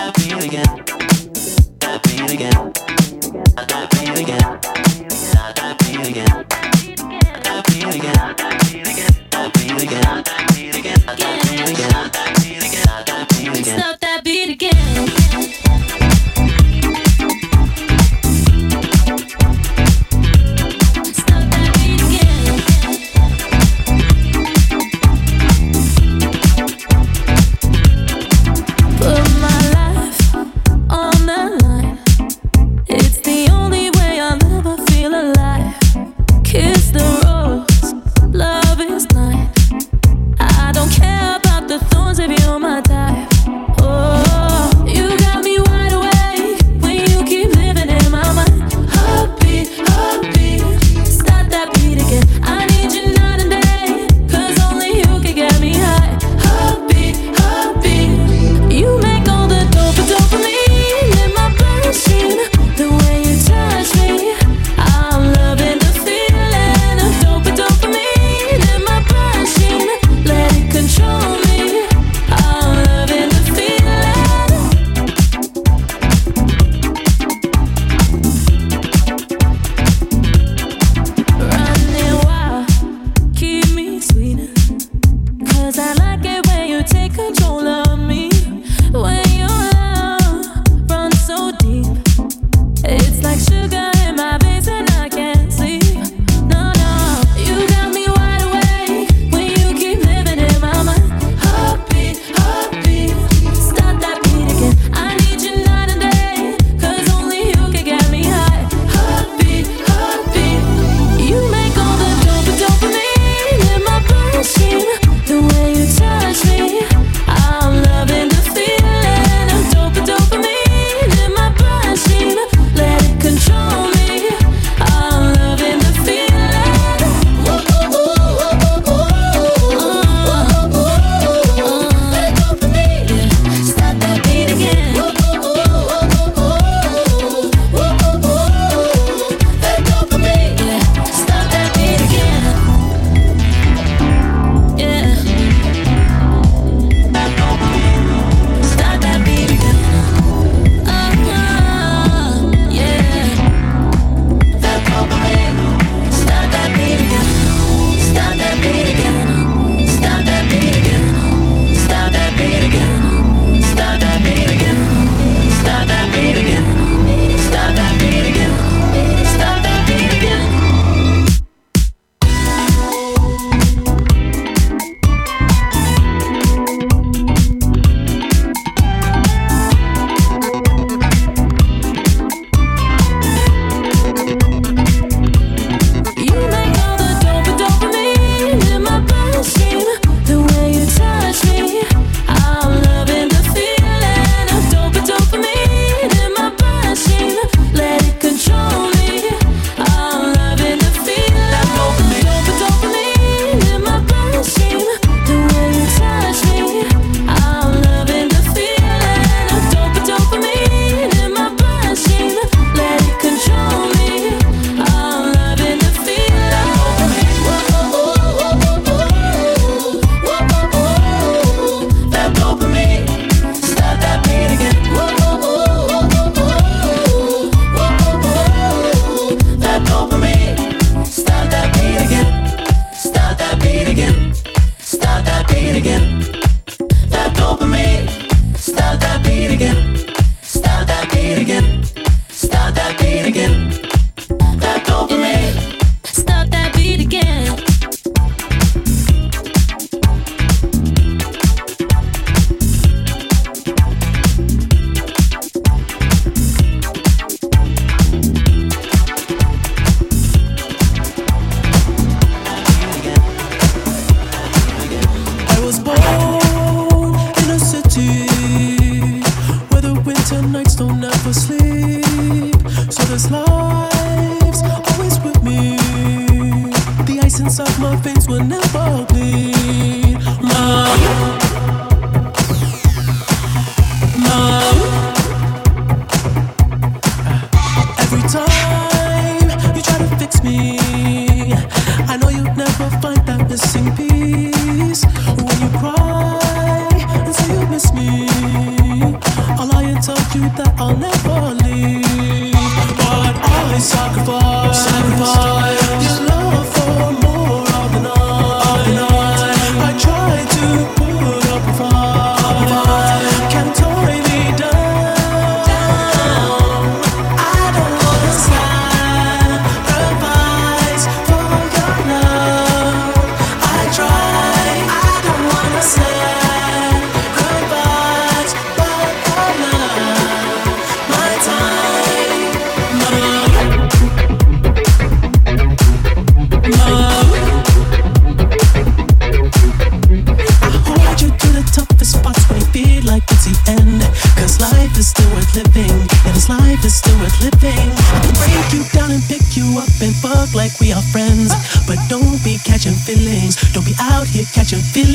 [0.00, 0.12] All
[2.54, 2.67] I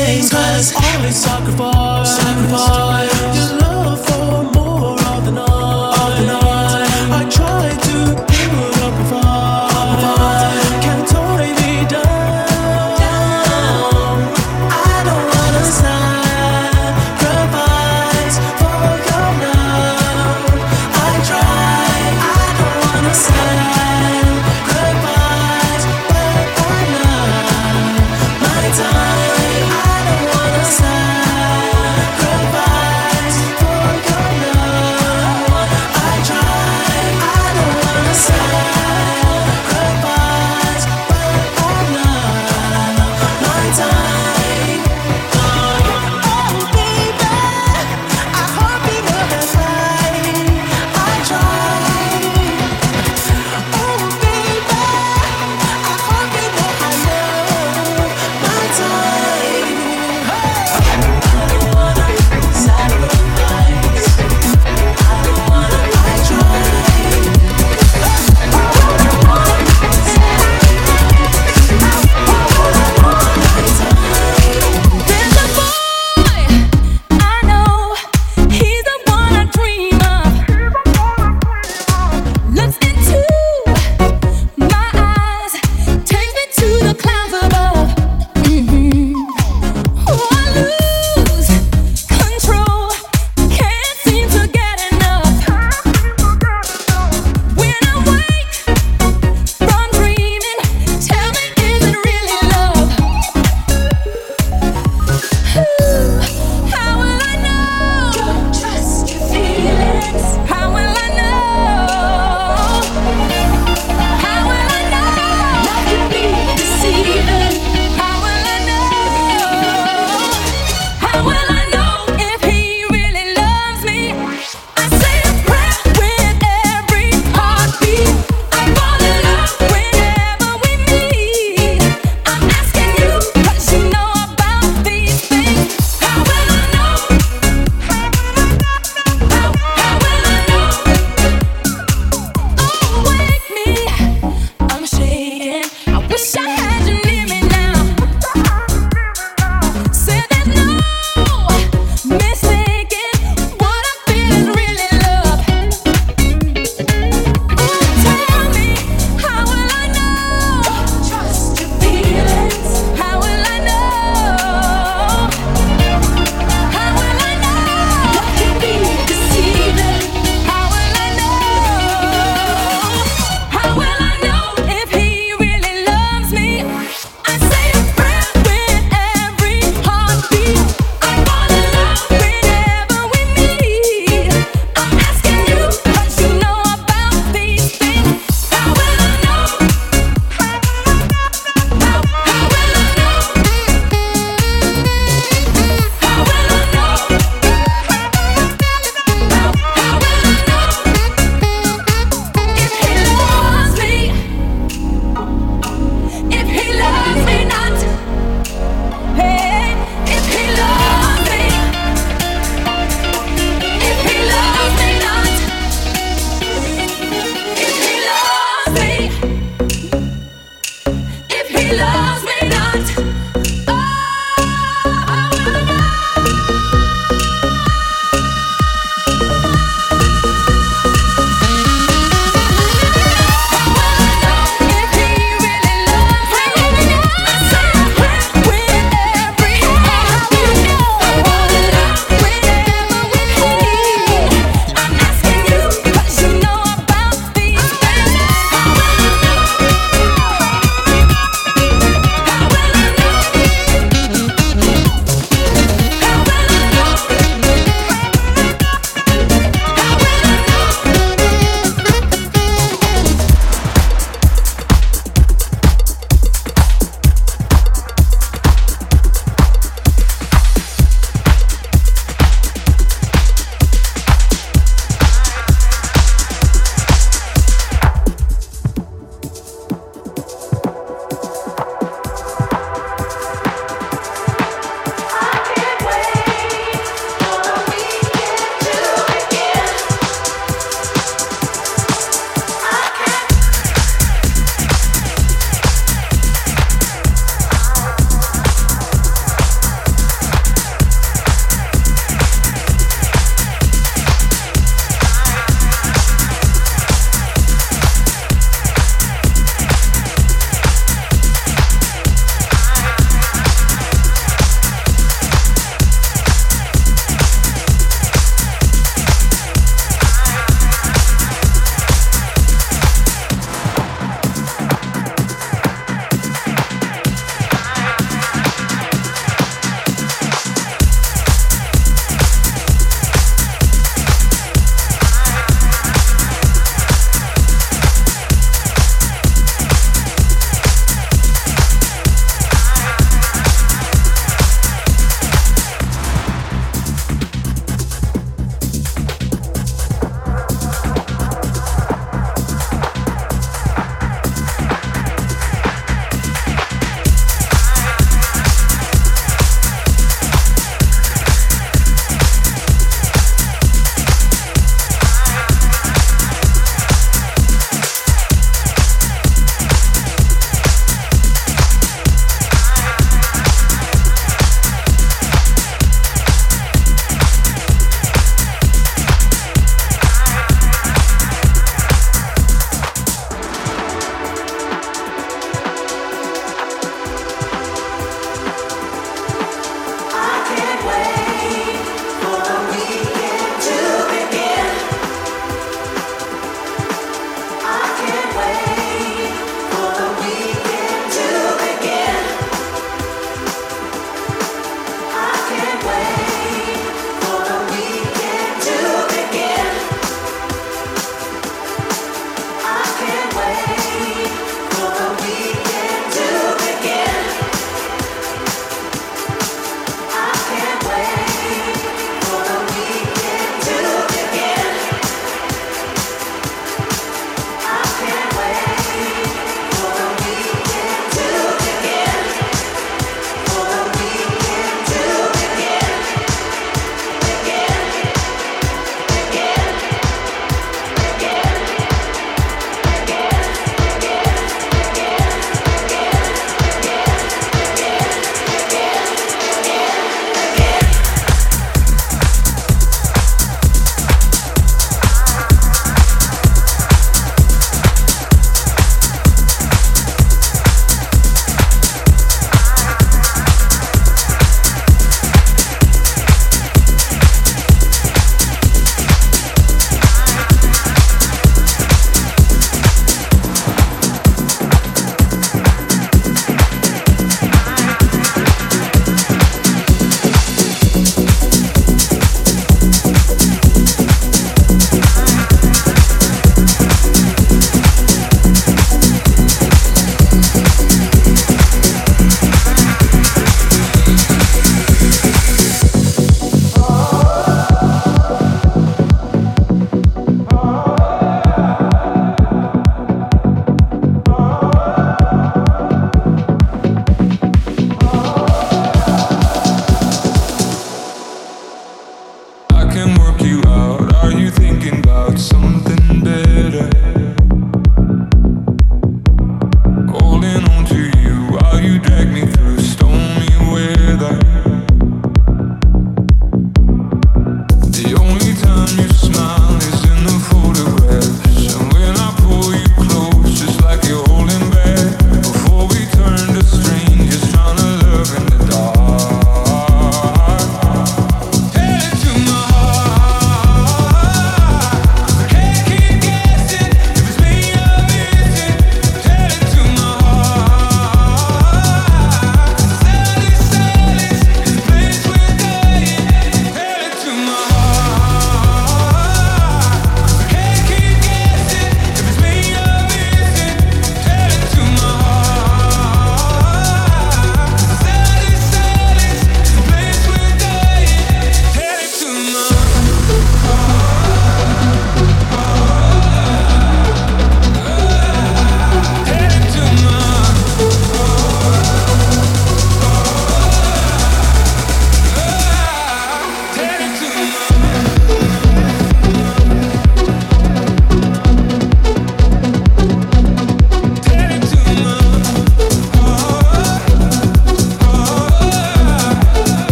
[0.00, 3.59] feelings, cause always sacrifice, sacrifice.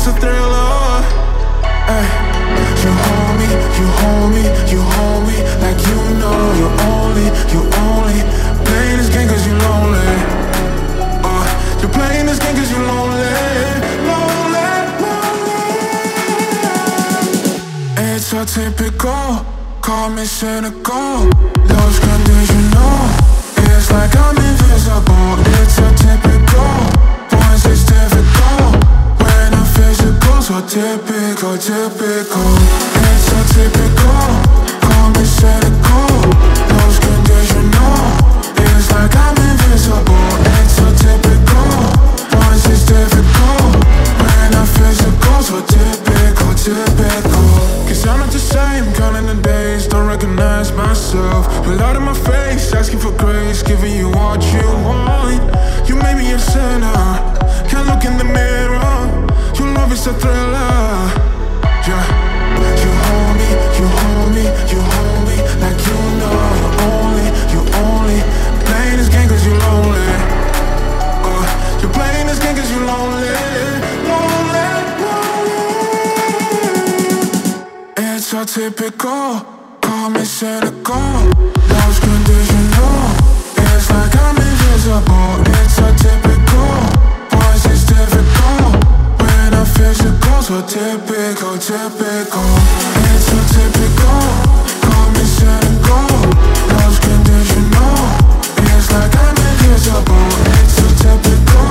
[0.00, 1.04] it's a thriller.
[1.92, 2.08] Ay.
[2.80, 7.68] You hold me, you hold me, you hold me like you know you're only, you're
[7.84, 8.16] only
[8.64, 10.12] playing this game cause you lonely.
[11.20, 11.44] Uh,
[11.80, 13.28] you're playing this game cause you lonely.
[14.08, 14.72] Lonely,
[15.04, 15.60] lonely.
[18.16, 19.44] It's so typical,
[19.82, 21.28] call me cynical.
[21.68, 23.04] Love's conditional,
[23.68, 25.36] it's like I'm invisible.
[25.60, 26.99] It's so typical.
[30.60, 32.50] So typical, typical.
[33.00, 34.20] It's so typical.
[34.84, 36.10] Call me cynical,
[36.68, 37.96] lose conditional.
[38.58, 40.26] It's like I'm invisible.
[40.60, 41.70] It's so typical.
[42.44, 43.72] Once it's difficult
[44.20, 47.48] when I'm physical, so typical, typical.
[47.86, 51.46] Cause I'm not the same, counting the days, don't recognize myself.
[51.64, 55.40] Blood in my face, asking for grace, giving you what you want.
[55.88, 57.00] You made me a sinner,
[57.68, 59.29] can't look in the mirror.
[59.60, 61.12] Your love is a thriller,
[61.86, 62.04] yeah.
[62.80, 67.60] You hold me, you hold me, you hold me like you know you only, you
[67.84, 68.18] only
[68.64, 70.08] playing this game cause you lonely.
[71.28, 71.44] Uh,
[71.82, 73.36] you're playing this game cause you lonely,
[74.08, 74.66] lonely,
[75.04, 75.52] lonely.
[77.98, 79.44] It's so typical,
[79.82, 81.28] call me cynical,
[81.68, 83.12] lost conditional.
[83.60, 85.36] It's like I'm invisible.
[85.52, 86.39] It's so typical,
[89.80, 90.42] physical.
[90.42, 92.50] So typical, typical.
[93.08, 94.20] It's so typical,
[94.84, 96.08] call me cynical,
[96.76, 97.96] lost conditional.
[98.72, 100.28] It's like I'm invisible.
[100.60, 101.70] It's so typical,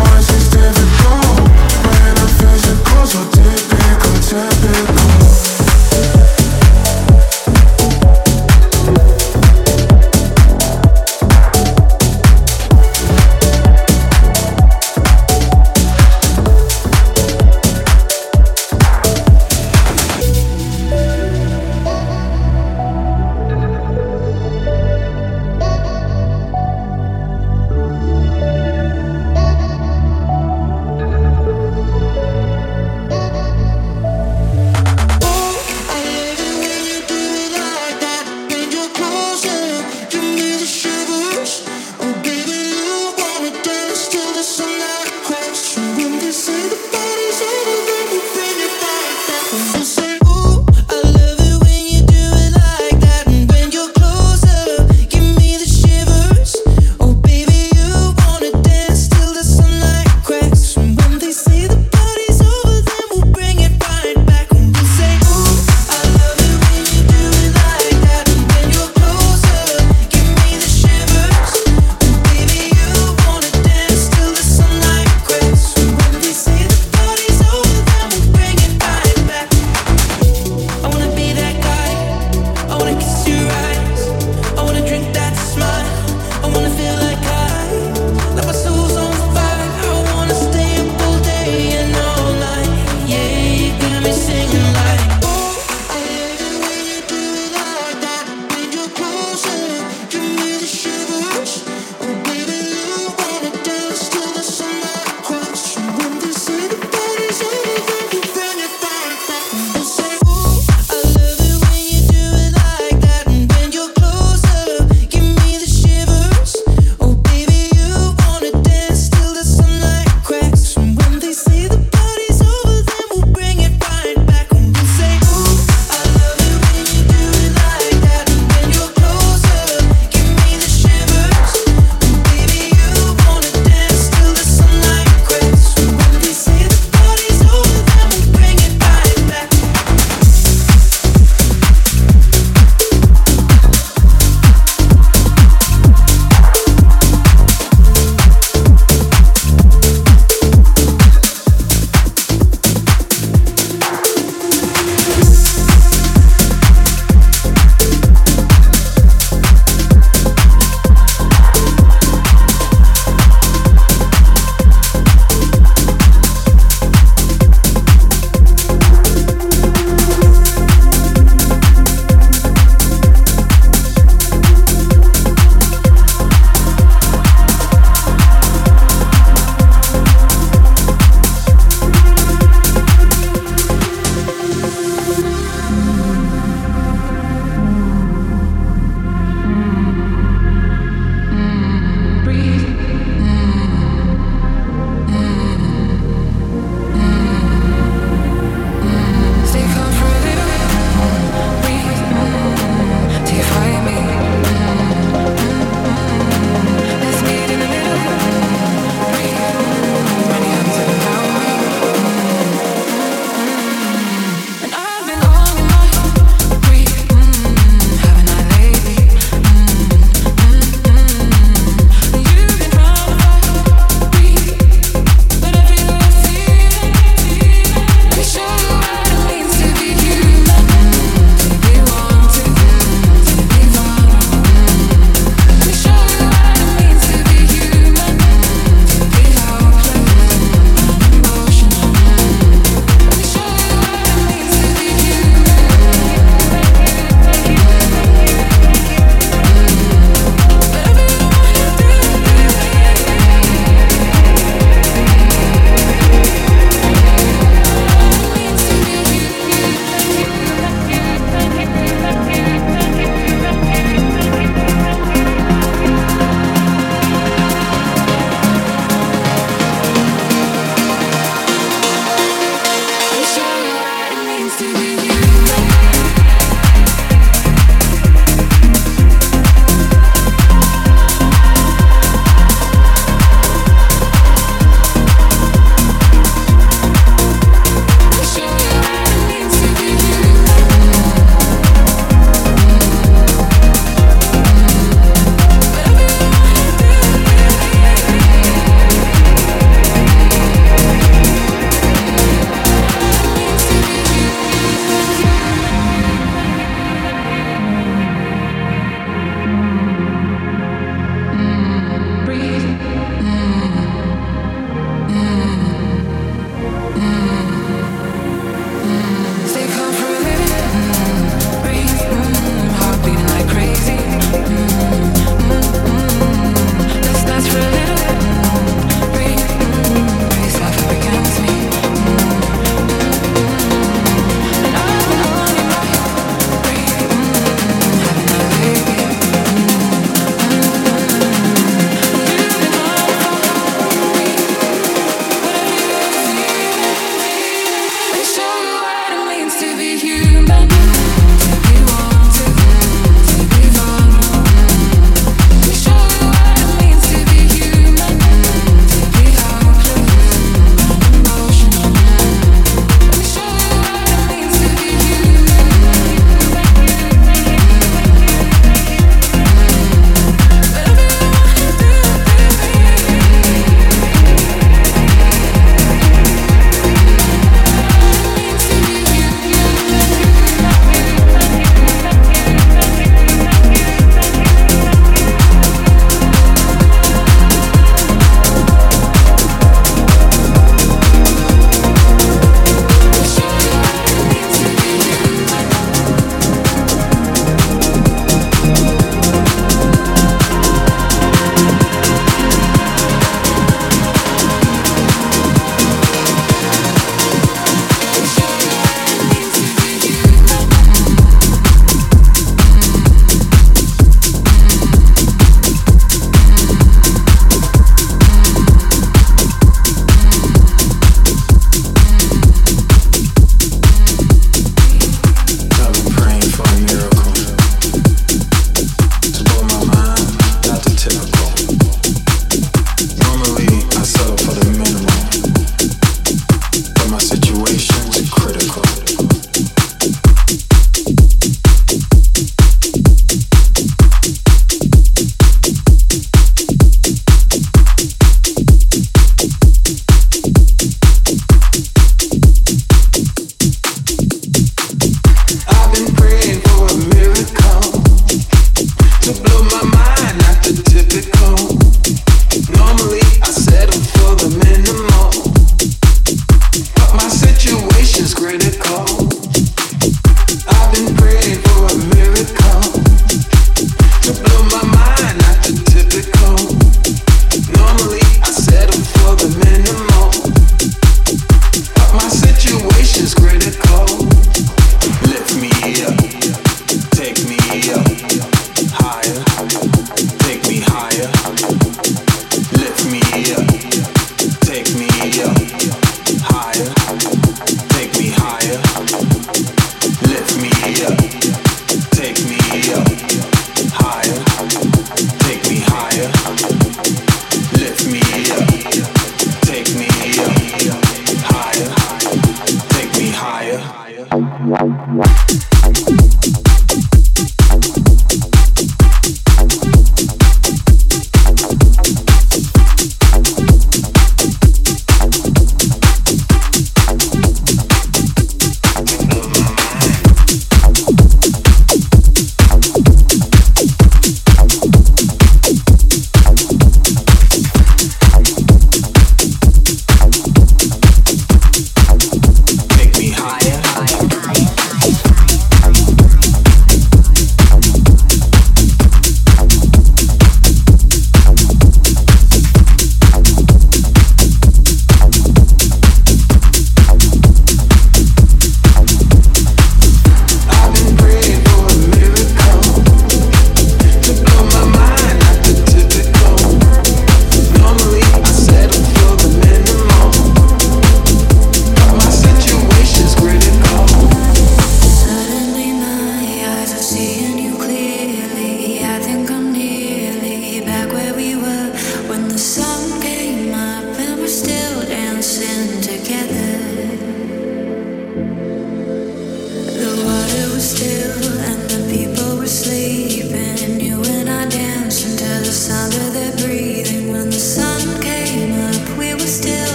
[0.00, 1.36] once it's difficult
[1.84, 3.02] when I'm physical.
[3.12, 4.93] So typical, typical.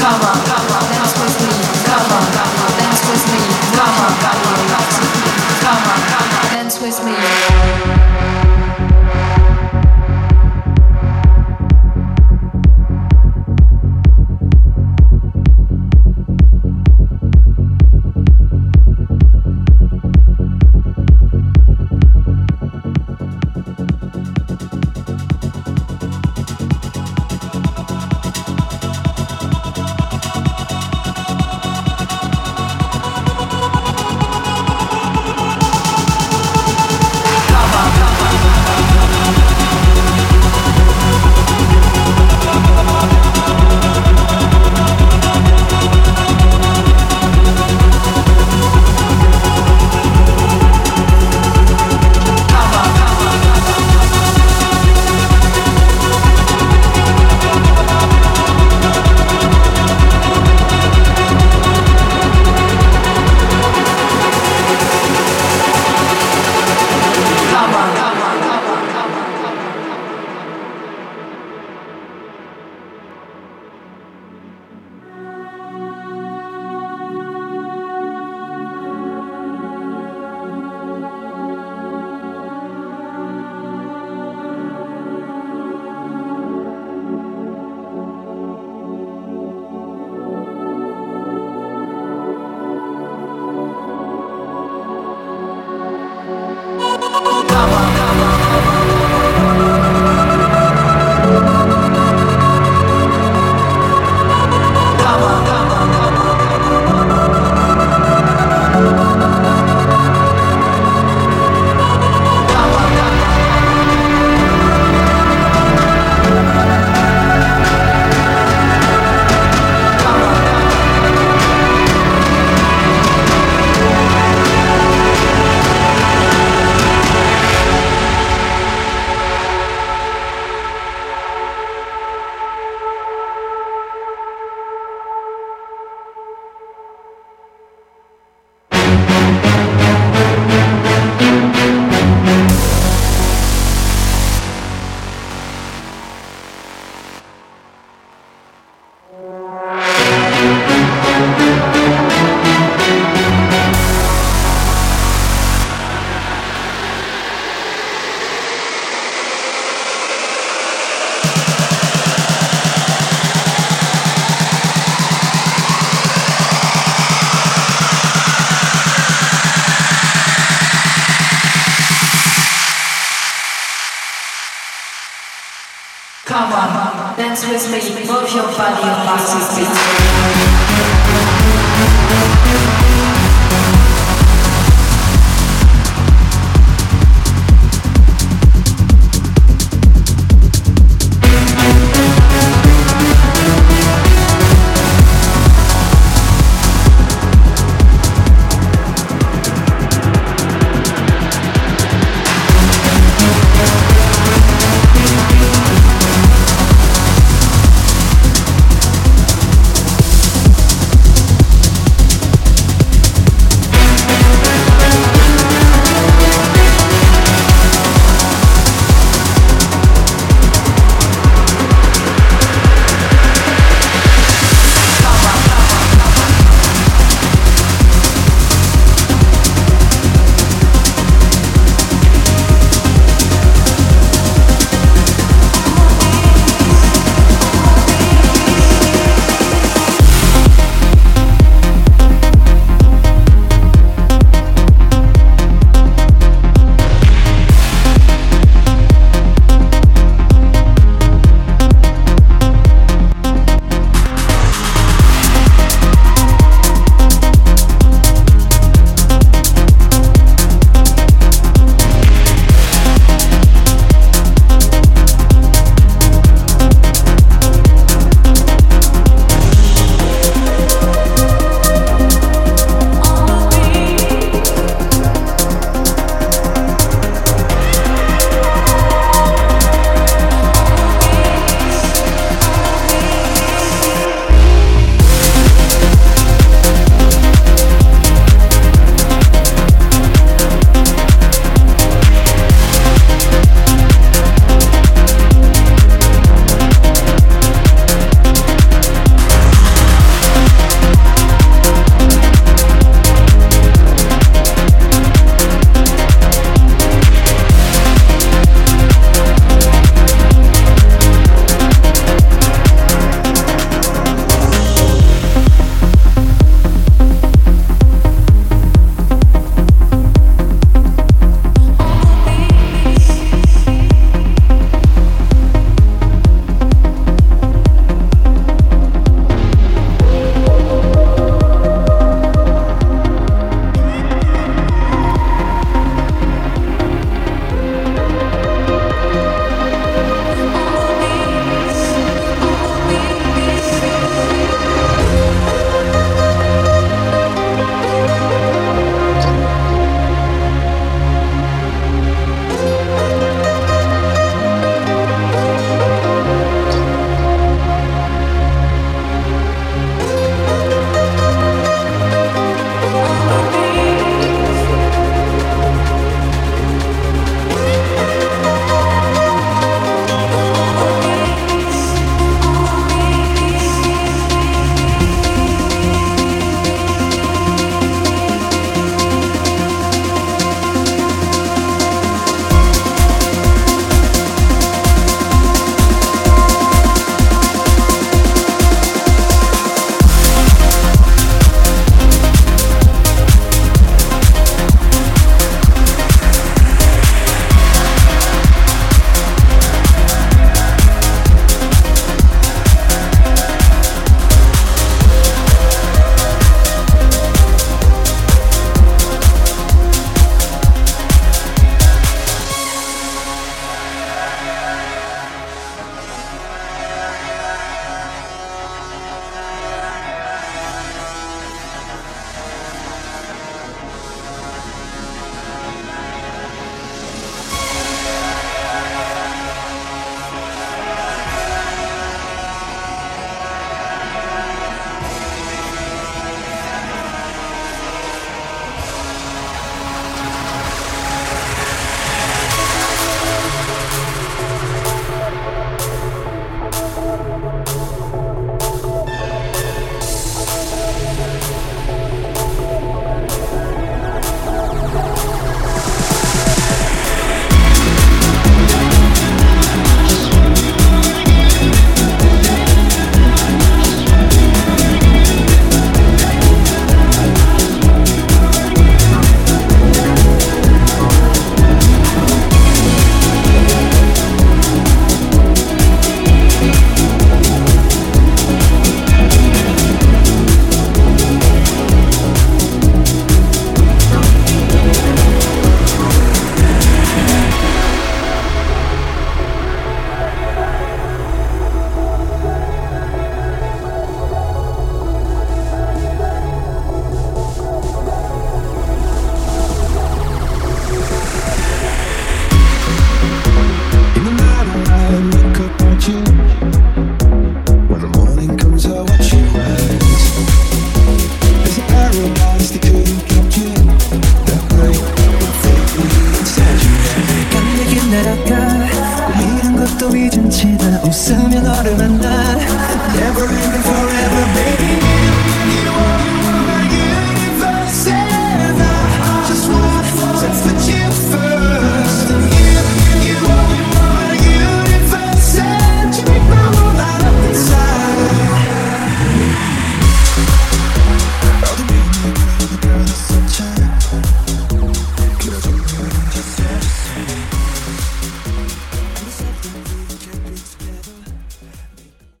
[0.00, 0.47] Come on.